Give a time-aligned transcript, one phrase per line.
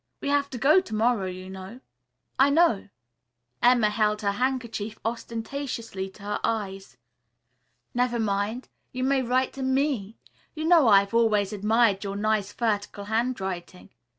[0.19, 1.79] We have to go to morrow, you know."
[2.39, 2.89] "I know."
[3.61, 6.97] Emma held her handkerchief ostentatiously to her eyes.
[7.93, 8.67] "Never mind.
[8.91, 10.17] You may write to me.
[10.55, 13.91] You know I have always admired your nice vertical handwriting.